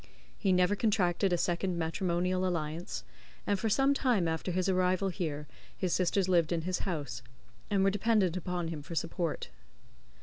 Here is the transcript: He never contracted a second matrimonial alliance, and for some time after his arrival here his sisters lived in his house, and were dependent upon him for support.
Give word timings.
He 0.35 0.51
never 0.51 0.75
contracted 0.75 1.31
a 1.31 1.37
second 1.37 1.77
matrimonial 1.77 2.43
alliance, 2.43 3.03
and 3.45 3.59
for 3.59 3.69
some 3.69 3.93
time 3.93 4.27
after 4.27 4.49
his 4.51 4.67
arrival 4.67 5.09
here 5.09 5.45
his 5.77 5.93
sisters 5.93 6.27
lived 6.27 6.51
in 6.51 6.61
his 6.63 6.79
house, 6.89 7.21
and 7.69 7.83
were 7.83 7.91
dependent 7.91 8.35
upon 8.35 8.69
him 8.69 8.81
for 8.81 8.95
support. 8.95 9.49